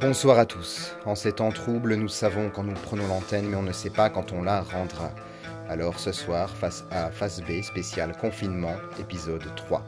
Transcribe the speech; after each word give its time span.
Bonsoir 0.00 0.38
à 0.38 0.46
tous. 0.46 0.94
En 1.04 1.14
ces 1.14 1.32
temps 1.32 1.50
troubles, 1.50 1.94
nous 1.94 2.08
savons 2.08 2.48
quand 2.48 2.62
nous 2.62 2.72
prenons 2.72 3.06
l'antenne, 3.06 3.50
mais 3.50 3.56
on 3.56 3.62
ne 3.62 3.70
sait 3.70 3.90
pas 3.90 4.08
quand 4.08 4.32
on 4.32 4.42
la 4.42 4.62
rendra. 4.62 5.10
Alors 5.68 6.00
ce 6.00 6.10
soir, 6.10 6.48
face 6.56 6.86
à 6.90 7.10
Face 7.10 7.42
B, 7.42 7.60
spécial 7.60 8.16
confinement, 8.16 8.76
épisode 8.98 9.44
3. 9.56 9.84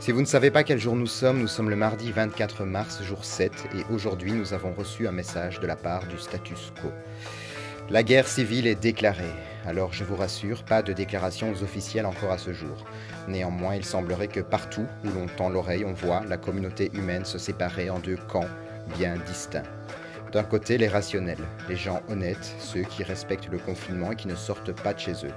Si 0.00 0.12
vous 0.12 0.22
ne 0.22 0.26
savez 0.26 0.50
pas 0.50 0.64
quel 0.64 0.78
jour 0.78 0.96
nous 0.96 1.06
sommes, 1.06 1.40
nous 1.40 1.46
sommes 1.46 1.68
le 1.68 1.76
mardi 1.76 2.10
24 2.10 2.64
mars, 2.64 3.02
jour 3.02 3.22
7, 3.22 3.52
et 3.74 3.92
aujourd'hui 3.92 4.32
nous 4.32 4.54
avons 4.54 4.72
reçu 4.72 5.06
un 5.06 5.12
message 5.12 5.60
de 5.60 5.66
la 5.66 5.76
part 5.76 6.06
du 6.06 6.16
status 6.16 6.72
quo. 6.80 6.90
La 7.90 8.02
guerre 8.02 8.28
civile 8.28 8.66
est 8.66 8.80
déclarée. 8.80 9.34
Alors 9.66 9.92
je 9.92 10.04
vous 10.04 10.16
rassure, 10.16 10.62
pas 10.62 10.80
de 10.80 10.94
déclarations 10.94 11.52
officielles 11.62 12.06
encore 12.06 12.32
à 12.32 12.38
ce 12.38 12.54
jour. 12.54 12.86
Néanmoins, 13.28 13.74
il 13.74 13.84
semblerait 13.84 14.28
que 14.28 14.40
partout 14.40 14.86
où 15.04 15.08
l'on 15.08 15.26
tend 15.26 15.50
l'oreille, 15.50 15.84
on 15.84 15.92
voit 15.92 16.22
la 16.26 16.38
communauté 16.38 16.90
humaine 16.94 17.26
se 17.26 17.36
séparer 17.36 17.90
en 17.90 17.98
deux 17.98 18.16
camps 18.16 18.48
bien 18.96 19.16
distincts. 19.26 19.62
D'un 20.32 20.42
côté, 20.42 20.78
les 20.78 20.88
rationnels, 20.88 21.44
les 21.68 21.76
gens 21.76 22.02
honnêtes, 22.08 22.56
ceux 22.58 22.82
qui 22.82 23.04
respectent 23.04 23.50
le 23.50 23.58
confinement 23.58 24.10
et 24.10 24.16
qui 24.16 24.26
ne 24.26 24.34
sortent 24.34 24.72
pas 24.72 24.92
de 24.92 24.98
chez 24.98 25.12
eux. 25.24 25.32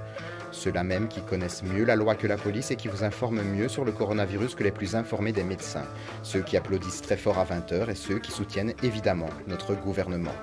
Ceux-là 0.50 0.82
même 0.82 1.06
qui 1.06 1.20
connaissent 1.20 1.62
mieux 1.62 1.84
la 1.84 1.94
loi 1.94 2.16
que 2.16 2.26
la 2.26 2.36
police 2.36 2.72
et 2.72 2.76
qui 2.76 2.88
vous 2.88 3.04
informent 3.04 3.42
mieux 3.42 3.68
sur 3.68 3.84
le 3.84 3.92
coronavirus 3.92 4.56
que 4.56 4.64
les 4.64 4.72
plus 4.72 4.96
informés 4.96 5.32
des 5.32 5.44
médecins. 5.44 5.86
Ceux 6.22 6.40
qui 6.40 6.56
applaudissent 6.56 7.02
très 7.02 7.16
fort 7.16 7.38
à 7.38 7.44
20h 7.44 7.90
et 7.90 7.94
ceux 7.94 8.18
qui 8.18 8.32
soutiennent 8.32 8.74
évidemment 8.82 9.30
notre 9.46 9.74
gouvernement. 9.74 10.34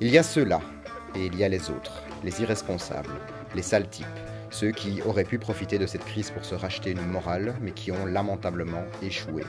Il 0.00 0.08
y 0.08 0.18
a 0.18 0.24
ceux-là, 0.24 0.60
et 1.14 1.26
il 1.26 1.36
y 1.36 1.44
a 1.44 1.48
les 1.48 1.70
autres, 1.70 2.02
les 2.24 2.42
irresponsables, 2.42 3.14
les 3.54 3.62
sales 3.62 3.88
types, 3.88 4.06
ceux 4.56 4.70
qui 4.70 5.02
auraient 5.02 5.24
pu 5.24 5.38
profiter 5.38 5.78
de 5.78 5.84
cette 5.84 6.06
crise 6.06 6.30
pour 6.30 6.46
se 6.46 6.54
racheter 6.54 6.90
une 6.92 7.06
morale, 7.06 7.54
mais 7.60 7.72
qui 7.72 7.92
ont 7.92 8.06
lamentablement 8.06 8.84
échoué. 9.02 9.42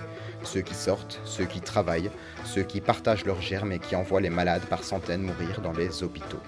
Ceux 0.44 0.60
qui 0.60 0.74
sortent, 0.74 1.22
ceux 1.24 1.46
qui 1.46 1.62
travaillent, 1.62 2.12
ceux 2.44 2.64
qui 2.64 2.82
partagent 2.82 3.24
leurs 3.24 3.42
germes 3.42 3.72
et 3.72 3.80
qui 3.80 3.96
envoient 3.96 4.20
les 4.20 4.30
malades 4.30 4.66
par 4.66 4.84
centaines 4.84 5.22
mourir 5.22 5.62
dans 5.62 5.72
les 5.72 6.04
hôpitaux. 6.04 6.42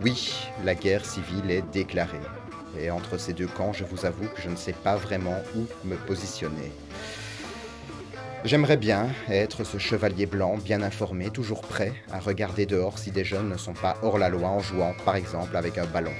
Oui, 0.00 0.32
la 0.64 0.74
guerre 0.74 1.04
civile 1.04 1.50
est 1.50 1.70
déclarée. 1.70 2.16
Et 2.80 2.90
entre 2.90 3.18
ces 3.18 3.34
deux 3.34 3.46
camps, 3.46 3.74
je 3.74 3.84
vous 3.84 4.06
avoue 4.06 4.28
que 4.28 4.40
je 4.40 4.48
ne 4.48 4.56
sais 4.56 4.72
pas 4.72 4.96
vraiment 4.96 5.36
où 5.54 5.66
me 5.86 5.96
positionner. 5.96 6.72
J'aimerais 8.44 8.76
bien 8.76 9.06
être 9.28 9.62
ce 9.62 9.78
chevalier 9.78 10.26
blanc 10.26 10.56
bien 10.56 10.82
informé, 10.82 11.30
toujours 11.30 11.60
prêt 11.60 11.92
à 12.10 12.18
regarder 12.18 12.66
dehors 12.66 12.98
si 12.98 13.12
des 13.12 13.24
jeunes 13.24 13.48
ne 13.48 13.56
sont 13.56 13.72
pas 13.72 13.96
hors 14.02 14.18
la 14.18 14.28
loi 14.28 14.48
en 14.48 14.58
jouant 14.58 14.94
par 15.04 15.14
exemple 15.14 15.56
avec 15.56 15.78
un 15.78 15.86
ballon. 15.86 16.12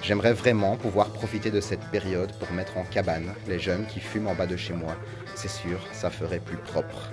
J'aimerais 0.00 0.34
vraiment 0.34 0.76
pouvoir 0.76 1.08
profiter 1.08 1.50
de 1.50 1.60
cette 1.60 1.84
période 1.90 2.30
pour 2.38 2.52
mettre 2.52 2.78
en 2.78 2.84
cabane 2.84 3.34
les 3.48 3.58
jeunes 3.58 3.86
qui 3.86 3.98
fument 3.98 4.28
en 4.28 4.34
bas 4.36 4.46
de 4.46 4.56
chez 4.56 4.72
moi. 4.72 4.94
C'est 5.34 5.50
sûr, 5.50 5.80
ça 5.92 6.10
ferait 6.10 6.38
plus 6.38 6.58
propre. 6.58 7.10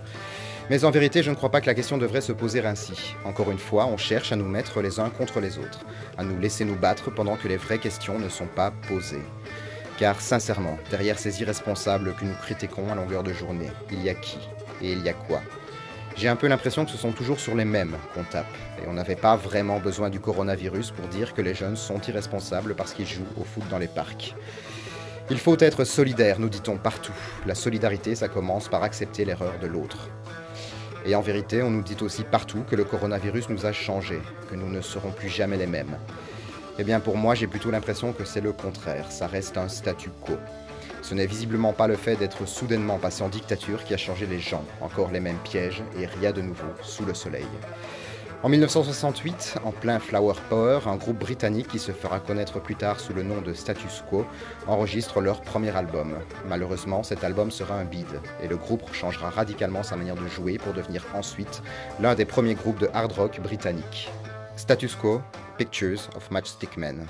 Mais 0.69 0.85
en 0.85 0.91
vérité, 0.91 1.23
je 1.23 1.31
ne 1.31 1.35
crois 1.35 1.49
pas 1.49 1.59
que 1.59 1.65
la 1.65 1.73
question 1.73 1.97
devrait 1.97 2.21
se 2.21 2.31
poser 2.31 2.63
ainsi. 2.63 3.15
Encore 3.25 3.49
une 3.49 3.57
fois, 3.57 3.87
on 3.87 3.97
cherche 3.97 4.31
à 4.31 4.35
nous 4.35 4.47
mettre 4.47 4.81
les 4.81 4.99
uns 4.99 5.09
contre 5.09 5.39
les 5.39 5.57
autres, 5.57 5.83
à 6.19 6.23
nous 6.23 6.39
laisser 6.39 6.65
nous 6.65 6.77
battre 6.77 7.09
pendant 7.09 7.35
que 7.35 7.47
les 7.47 7.57
vraies 7.57 7.79
questions 7.79 8.19
ne 8.19 8.29
sont 8.29 8.47
pas 8.47 8.71
posées. 8.87 9.25
Car 10.01 10.19
sincèrement, 10.19 10.79
derrière 10.89 11.19
ces 11.19 11.41
irresponsables 11.43 12.15
que 12.15 12.25
nous 12.25 12.33
critiquons 12.33 12.91
à 12.91 12.95
longueur 12.95 13.21
de 13.21 13.33
journée, 13.33 13.69
il 13.91 14.01
y 14.01 14.09
a 14.09 14.15
qui 14.15 14.39
et 14.81 14.93
il 14.93 15.03
y 15.03 15.09
a 15.09 15.13
quoi? 15.13 15.41
J'ai 16.17 16.27
un 16.27 16.35
peu 16.35 16.47
l'impression 16.47 16.85
que 16.85 16.89
ce 16.89 16.97
sont 16.97 17.11
toujours 17.11 17.39
sur 17.39 17.53
les 17.53 17.65
mêmes 17.65 17.95
qu'on 18.15 18.23
tape, 18.23 18.51
et 18.81 18.87
on 18.87 18.93
n'avait 18.93 19.15
pas 19.15 19.35
vraiment 19.35 19.79
besoin 19.79 20.09
du 20.09 20.19
coronavirus 20.19 20.89
pour 20.89 21.07
dire 21.09 21.35
que 21.35 21.43
les 21.43 21.53
jeunes 21.53 21.75
sont 21.75 22.01
irresponsables 22.01 22.73
parce 22.73 22.93
qu'ils 22.93 23.05
jouent 23.05 23.27
au 23.39 23.43
foot 23.43 23.61
dans 23.69 23.77
les 23.77 23.87
parcs. 23.87 24.33
Il 25.29 25.37
faut 25.37 25.55
être 25.59 25.83
solidaire, 25.83 26.39
nous 26.39 26.49
dit-on 26.49 26.77
partout. 26.77 27.13
La 27.45 27.53
solidarité, 27.53 28.15
ça 28.15 28.27
commence 28.27 28.69
par 28.69 28.81
accepter 28.81 29.23
l'erreur 29.23 29.59
de 29.61 29.67
l'autre. 29.67 30.09
Et 31.05 31.13
en 31.13 31.21
vérité, 31.21 31.61
on 31.61 31.69
nous 31.69 31.83
dit 31.83 31.97
aussi 32.01 32.23
partout 32.23 32.63
que 32.67 32.75
le 32.75 32.85
coronavirus 32.85 33.49
nous 33.49 33.67
a 33.67 33.71
changé, 33.71 34.19
que 34.49 34.55
nous 34.55 34.67
ne 34.67 34.81
serons 34.81 35.11
plus 35.11 35.29
jamais 35.29 35.57
les 35.57 35.67
mêmes. 35.67 35.95
Eh 36.81 36.83
bien 36.83 36.99
pour 36.99 37.15
moi, 37.15 37.35
j'ai 37.35 37.45
plutôt 37.45 37.69
l'impression 37.69 38.11
que 38.11 38.25
c'est 38.25 38.41
le 38.41 38.53
contraire, 38.53 39.11
ça 39.11 39.27
reste 39.27 39.55
un 39.55 39.67
statu 39.67 40.09
quo. 40.19 40.33
Ce 41.03 41.13
n'est 41.13 41.27
visiblement 41.27 41.73
pas 41.73 41.85
le 41.85 41.95
fait 41.95 42.15
d'être 42.15 42.47
soudainement 42.47 42.97
passé 42.97 43.21
en 43.21 43.29
dictature 43.29 43.83
qui 43.83 43.93
a 43.93 43.97
changé 43.97 44.25
les 44.25 44.39
gens, 44.39 44.63
encore 44.81 45.11
les 45.11 45.19
mêmes 45.19 45.37
pièges 45.43 45.83
et 45.99 46.07
rien 46.07 46.31
de 46.31 46.41
nouveau 46.41 46.69
sous 46.81 47.05
le 47.05 47.13
soleil. 47.13 47.45
En 48.41 48.49
1968, 48.49 49.59
en 49.63 49.71
plein 49.71 49.99
Flower 49.99 50.33
Power, 50.49 50.79
un 50.87 50.95
groupe 50.95 51.19
britannique 51.19 51.67
qui 51.67 51.77
se 51.77 51.91
fera 51.91 52.19
connaître 52.19 52.59
plus 52.59 52.75
tard 52.75 52.99
sous 52.99 53.13
le 53.13 53.21
nom 53.21 53.41
de 53.41 53.53
Status 53.53 54.03
Quo 54.09 54.25
enregistre 54.65 55.21
leur 55.21 55.41
premier 55.41 55.77
album. 55.77 56.15
Malheureusement, 56.49 57.03
cet 57.03 57.23
album 57.23 57.51
sera 57.51 57.75
un 57.75 57.85
bide 57.85 58.21
et 58.41 58.47
le 58.47 58.57
groupe 58.57 58.91
changera 58.91 59.29
radicalement 59.29 59.83
sa 59.83 59.97
manière 59.97 60.15
de 60.15 60.27
jouer 60.27 60.57
pour 60.57 60.73
devenir 60.73 61.05
ensuite 61.13 61.61
l'un 61.99 62.15
des 62.15 62.25
premiers 62.25 62.55
groupes 62.55 62.79
de 62.79 62.89
hard 62.91 63.11
rock 63.11 63.39
britanniques. 63.39 64.09
Status 64.55 64.95
Quo, 64.95 65.21
Pictures 65.61 66.09
of 66.15 66.27
Matchstick 66.31 66.75
Men. 66.75 67.07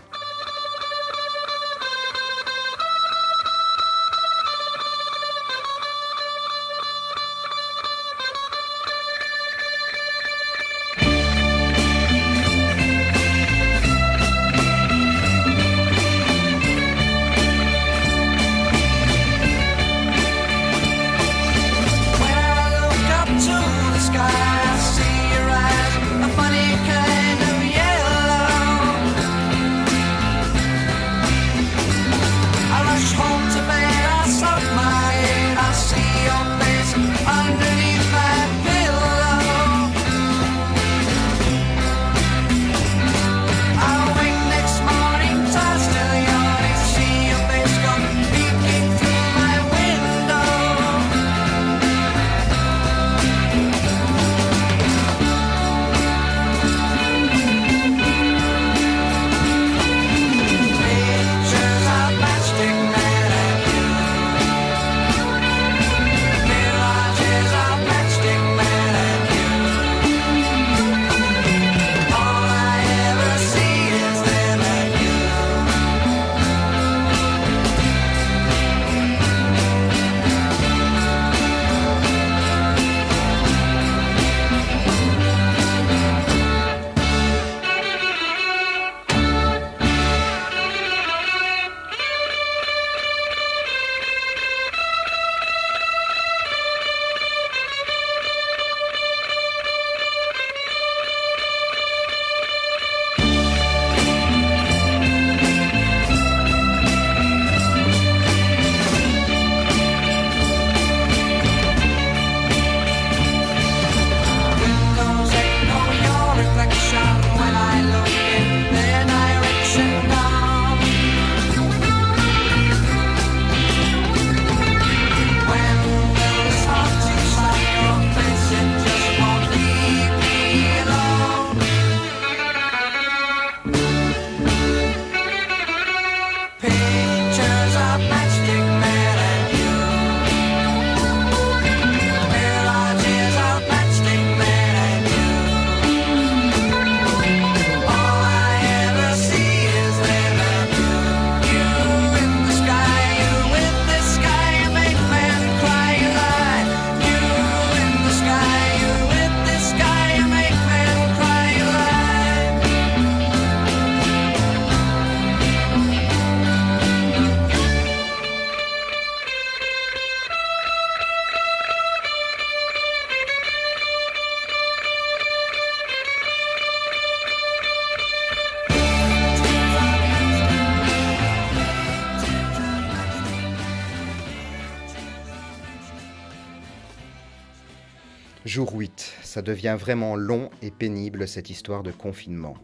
Jour 188.54 188.74
8, 188.74 189.14
ça 189.22 189.42
devient 189.42 189.78
vraiment 189.80 190.18
long 190.18 190.50
et 190.62 190.72
pénible 190.72 191.26
cette 191.26 191.50
histoire 191.50 191.84
de 191.84 191.92
confinement. 191.92 192.56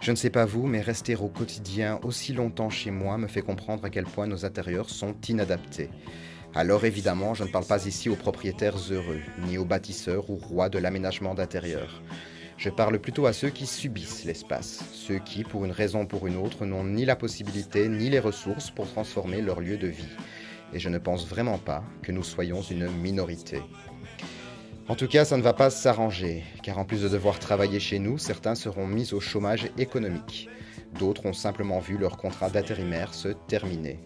Je 0.00 0.10
ne 0.10 0.16
sais 0.16 0.30
pas 0.30 0.46
vous, 0.46 0.66
mais 0.66 0.80
rester 0.80 1.16
au 1.16 1.28
quotidien 1.28 2.00
aussi 2.02 2.32
longtemps 2.32 2.70
chez 2.70 2.90
moi 2.90 3.18
me 3.18 3.26
fait 3.26 3.42
comprendre 3.42 3.84
à 3.84 3.90
quel 3.90 4.06
point 4.06 4.26
nos 4.26 4.46
intérieurs 4.46 4.88
sont 4.88 5.14
inadaptés. 5.28 5.90
Alors 6.54 6.86
évidemment, 6.86 7.34
je 7.34 7.44
ne 7.44 7.50
parle 7.50 7.66
pas 7.66 7.84
ici 7.84 8.08
aux 8.08 8.16
propriétaires 8.16 8.78
heureux, 8.90 9.20
ni 9.46 9.58
aux 9.58 9.66
bâtisseurs 9.66 10.30
ou 10.30 10.36
rois 10.36 10.70
de 10.70 10.78
l'aménagement 10.78 11.34
d'intérieur. 11.34 12.02
Je 12.56 12.70
parle 12.70 12.98
plutôt 12.98 13.26
à 13.26 13.34
ceux 13.34 13.50
qui 13.50 13.66
subissent 13.66 14.24
l'espace, 14.24 14.82
ceux 14.94 15.18
qui, 15.18 15.44
pour 15.44 15.66
une 15.66 15.72
raison 15.72 16.04
ou 16.04 16.06
pour 16.06 16.26
une 16.26 16.38
autre, 16.38 16.64
n'ont 16.64 16.84
ni 16.84 17.04
la 17.04 17.16
possibilité 17.16 17.86
ni 17.90 18.08
les 18.08 18.18
ressources 18.18 18.70
pour 18.70 18.90
transformer 18.90 19.42
leur 19.42 19.60
lieu 19.60 19.76
de 19.76 19.88
vie. 19.88 20.16
Et 20.72 20.78
je 20.78 20.88
ne 20.88 20.96
pense 20.96 21.28
vraiment 21.28 21.58
pas 21.58 21.84
que 22.02 22.12
nous 22.12 22.24
soyons 22.24 22.62
une 22.62 22.88
minorité. 22.88 23.60
En 24.88 24.94
tout 24.94 25.06
cas, 25.06 25.26
ça 25.26 25.36
ne 25.36 25.42
va 25.42 25.52
pas 25.52 25.68
s'arranger, 25.68 26.44
car 26.62 26.78
en 26.78 26.86
plus 26.86 27.02
de 27.02 27.10
devoir 27.10 27.38
travailler 27.38 27.78
chez 27.78 27.98
nous, 27.98 28.16
certains 28.16 28.54
seront 28.54 28.86
mis 28.86 29.12
au 29.12 29.20
chômage 29.20 29.68
économique. 29.76 30.48
D'autres 30.98 31.26
ont 31.26 31.34
simplement 31.34 31.78
vu 31.78 31.98
leur 31.98 32.16
contrat 32.16 32.48
d'intérimaire 32.48 33.12
se 33.12 33.28
terminer. 33.28 34.00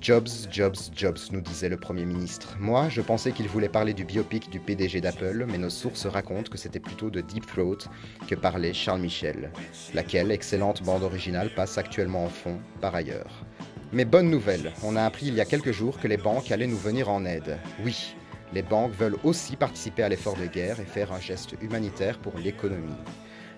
Jobs, 0.00 0.28
jobs, 0.50 0.74
jobs, 0.92 1.18
nous 1.30 1.40
disait 1.40 1.68
le 1.68 1.76
Premier 1.76 2.04
ministre. 2.04 2.56
Moi, 2.58 2.88
je 2.88 3.00
pensais 3.00 3.30
qu'il 3.30 3.46
voulait 3.46 3.68
parler 3.68 3.94
du 3.94 4.04
biopic 4.04 4.50
du 4.50 4.58
PDG 4.58 5.00
d'Apple, 5.00 5.46
mais 5.48 5.58
nos 5.58 5.70
sources 5.70 6.06
racontent 6.06 6.50
que 6.50 6.58
c'était 6.58 6.80
plutôt 6.80 7.08
de 7.08 7.20
Deep 7.20 7.46
Throat 7.46 7.88
que 8.26 8.34
parlait 8.34 8.72
Charles 8.72 9.02
Michel, 9.02 9.52
laquelle 9.94 10.32
excellente 10.32 10.82
bande 10.82 11.04
originale 11.04 11.54
passe 11.54 11.78
actuellement 11.78 12.24
en 12.24 12.28
fond, 12.28 12.58
par 12.80 12.96
ailleurs. 12.96 13.44
Mais 13.92 14.04
bonne 14.04 14.30
nouvelle, 14.30 14.72
on 14.82 14.96
a 14.96 15.04
appris 15.04 15.26
il 15.26 15.34
y 15.34 15.40
a 15.40 15.44
quelques 15.44 15.70
jours 15.70 16.00
que 16.00 16.08
les 16.08 16.16
banques 16.16 16.50
allaient 16.50 16.66
nous 16.66 16.76
venir 16.76 17.08
en 17.08 17.24
aide. 17.24 17.58
Oui, 17.84 18.16
les 18.52 18.62
banques 18.62 18.92
veulent 18.92 19.16
aussi 19.24 19.56
participer 19.56 20.02
à 20.02 20.08
l'effort 20.08 20.36
de 20.36 20.46
guerre 20.46 20.80
et 20.80 20.84
faire 20.84 21.12
un 21.12 21.20
geste 21.20 21.54
humanitaire 21.60 22.18
pour 22.18 22.38
l'économie. 22.38 22.92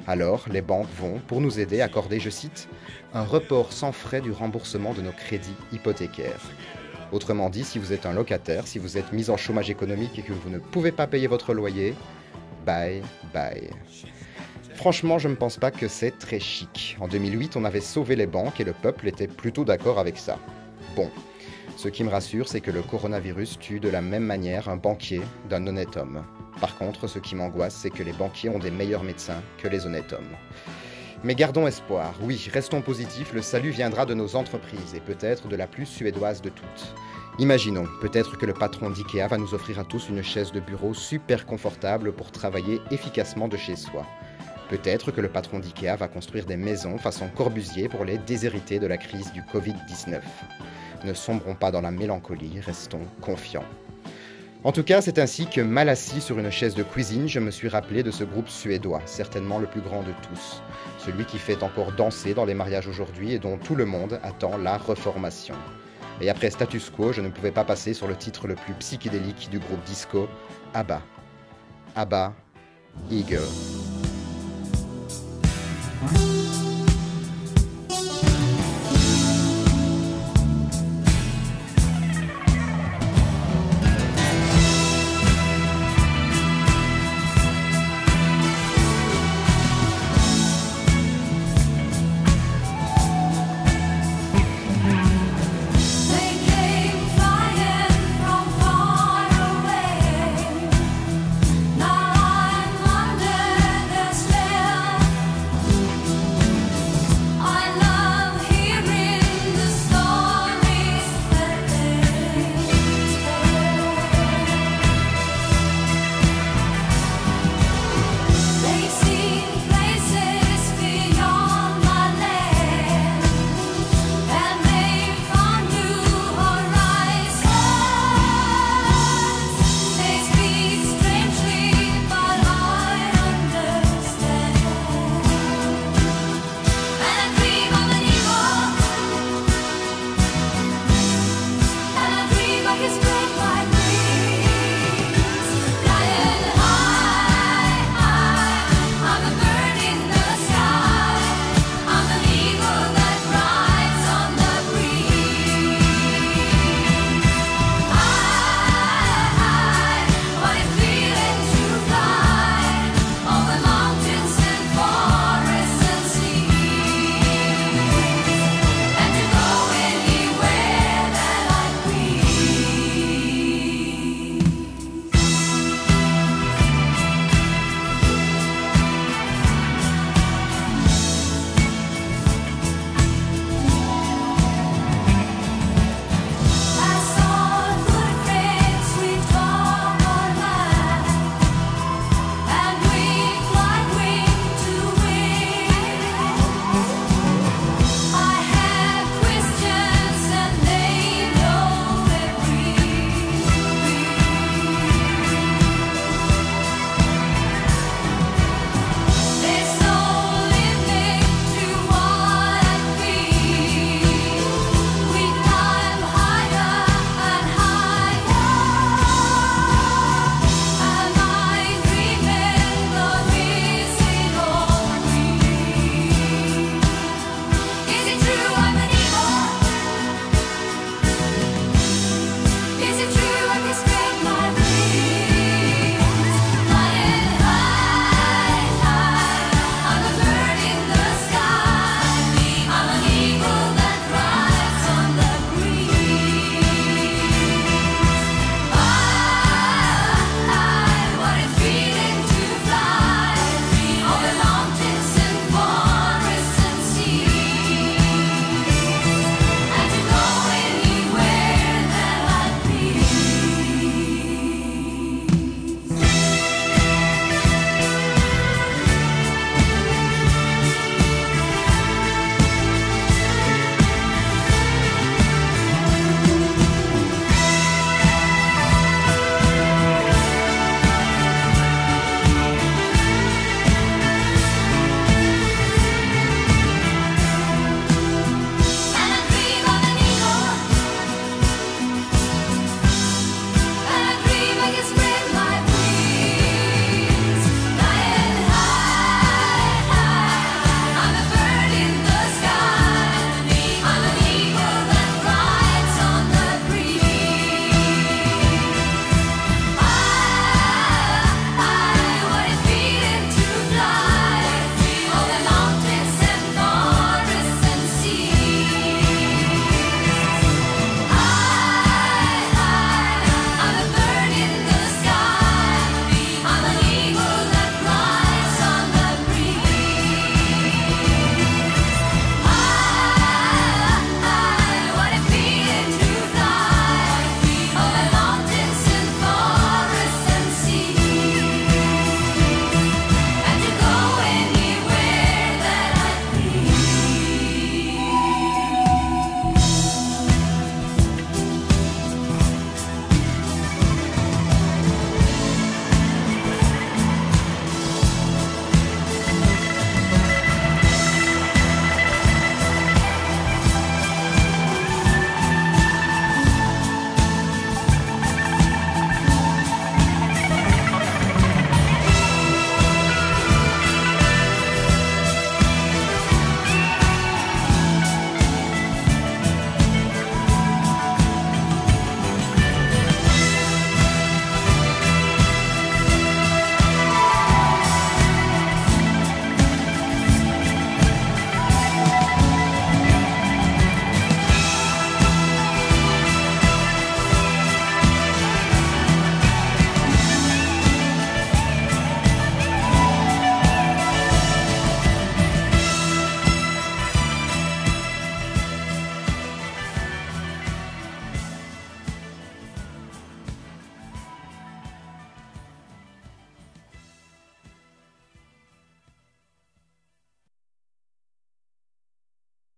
Alors, 0.07 0.47
les 0.51 0.61
banques 0.61 0.93
vont, 0.99 1.19
pour 1.27 1.41
nous 1.41 1.61
aider, 1.61 1.81
accorder, 1.81 2.21
je 2.21 2.31
cite, 2.31 2.69
un 3.13 3.25
report 3.25 3.73
sans 3.73 3.93
frais 3.93 4.21
du 4.21 4.33
remboursement 4.33 4.93
de 4.93 5.01
nos 5.01 5.13
crédits 5.13 5.57
hypothécaires. 5.73 6.51
Autrement 7.13 7.49
dit, 7.49 7.65
si 7.65 7.79
vous 7.79 7.93
êtes 7.93 8.07
un 8.07 8.13
locataire, 8.13 8.67
si 8.67 8.79
vous 8.79 8.99
êtes 8.99 9.13
mis 9.13 9.31
en 9.31 9.37
chômage 9.37 9.71
économique 9.71 10.19
et 10.19 10.23
que 10.23 10.33
vous 10.33 10.51
ne 10.51 10.59
pouvez 10.59 10.93
pas 10.93 11.07
payer 11.07 11.27
votre 11.27 11.55
loyer, 11.55 11.95
bye 12.67 13.03
bye. 13.33 13.71
Franchement, 14.75 15.19
je 15.19 15.29
ne 15.29 15.37
pense 15.37 15.57
pas 15.57 15.71
que 15.71 15.87
c'est 15.87 16.19
très 16.19 16.41
chic. 16.41 16.97
En 17.01 17.09
2008, 17.09 17.57
on 17.57 17.65
avait 17.65 17.81
sauvé 17.81 18.17
les 18.17 18.27
banques 18.27 18.61
et 18.61 18.65
le 18.65 18.73
peuple 18.73 19.09
était 19.09 19.29
plutôt 19.29 19.65
d'accord 19.65 19.99
avec 19.99 20.19
ça. 20.19 20.39
Bon, 20.97 21.09
ce 21.77 21.89
qui 21.89 22.05
me 22.05 22.09
rassure, 22.09 22.49
c'est 22.49 22.61
que 22.61 22.71
le 22.71 22.83
coronavirus 22.83 23.59
tue 23.59 23.81
de 23.81 23.89
la 23.89 24.01
même 24.01 24.25
manière 24.25 24.69
un 24.69 24.77
banquier 24.77 25.21
d'un 25.49 25.67
honnête 25.67 25.97
homme. 25.97 26.25
Par 26.61 26.77
contre, 26.79 27.09
ce 27.09 27.19
qui 27.19 27.35
m'angoisse, 27.35 27.75
c'est 27.75 27.91
que 27.91 28.03
les 28.03 28.13
banquiers 28.13 28.49
ont 28.49 28.59
des 28.59 28.71
meilleurs 28.71 29.03
médecins 29.03 29.43
que 29.59 29.69
les 29.69 29.87
honnêtes 29.87 30.13
hommes. 30.13 30.37
Mais 31.25 31.35
gardons 31.35 31.67
espoir. 31.67 32.15
Oui, 32.23 32.49
restons 32.53 32.81
positifs, 32.81 33.33
le 33.33 33.43
salut 33.43 33.71
viendra 33.71 34.07
de 34.07 34.15
nos 34.15 34.37
entreprises 34.37 34.95
et 34.95 35.01
peut-être 35.01 35.49
de 35.49 35.57
la 35.57 35.67
plus 35.67 35.87
suédoise 35.87 36.43
de 36.43 36.51
toutes. 36.51 36.95
Imaginons, 37.39 37.89
peut-être 38.01 38.39
que 38.39 38.47
le 38.47 38.55
patron 38.55 38.91
d'IKEA 38.91 39.27
va 39.27 39.39
nous 39.39 39.55
offrir 39.55 39.81
à 39.81 39.85
tous 39.85 40.09
une 40.09 40.23
chaise 40.23 40.53
de 40.53 40.61
bureau 40.61 40.95
super 40.95 41.47
confortable 41.47 42.13
pour 42.13 42.31
travailler 42.31 42.81
efficacement 42.93 43.49
de 43.49 43.57
chez 43.57 43.75
soi. 43.75 44.07
Peut-être 44.69 45.11
que 45.11 45.21
le 45.21 45.29
patron 45.29 45.59
d'IKEA 45.59 45.97
va 45.97 46.09
construire 46.09 46.47
des 46.47 46.57
maisons 46.57 46.99
façon 46.99 47.29
Corbusier 47.29 47.89
pour 47.89 48.05
les 48.05 48.19
déshérités 48.19 48.79
de 48.79 48.87
la 48.87 48.97
crise 48.97 49.33
du 49.33 49.43
Covid-19. 49.43 50.21
Ne 51.05 51.13
sombrons 51.13 51.55
pas 51.55 51.71
dans 51.71 51.83
la 51.83 51.91
mélancolie, 51.91 52.61
restons 52.61 53.03
confiants. 53.21 53.65
En 54.65 54.73
tout 54.73 54.83
cas, 54.83 55.03
c'est 55.03 55.19
ainsi 55.19 55.47
que, 55.47 55.61
mal 55.61 55.91
assis 55.91 56.23
sur 56.23 56.39
une 56.39 56.51
chaise 56.51 56.75
de 56.75 56.83
cuisine, 56.83 57.29
je 57.29 57.39
me 57.39 57.51
suis 57.51 57.69
rappelé 57.69 58.03
de 58.03 58.11
ce 58.11 58.25
groupe 58.25 58.49
suédois, 58.49 59.03
certainement 59.05 59.59
le 59.59 59.67
plus 59.67 59.83
grand 59.83 60.03
de 60.03 60.13
tous, 60.27 60.63
celui 60.97 61.27
qui 61.27 61.37
fait 61.37 61.63
encore 61.63 61.93
danser 61.93 62.33
dans 62.33 62.47
les 62.47 62.55
mariages 62.55 62.89
aujourd'hui 62.89 63.35
et 63.35 63.39
dont 63.39 63.59
tout 63.59 63.75
le 63.75 63.85
monde 63.85 64.19
attend 64.23 64.57
la 64.57 64.79
reformation. 64.79 65.57
Et 66.23 66.31
après 66.31 66.49
Status 66.49 66.89
Quo, 66.89 67.13
je 67.13 67.21
ne 67.21 67.29
pouvais 67.29 67.51
pas 67.51 67.65
passer 67.65 67.93
sur 67.93 68.09
le 68.09 68.17
titre 68.17 68.47
le 68.47 68.55
plus 68.55 68.73
psychédélique 68.75 69.51
du 69.51 69.59
groupe 69.59 69.85
disco, 69.85 70.27
ABBA. 70.73 71.03
ABBA, 71.97 72.33
Eager. 73.11 73.94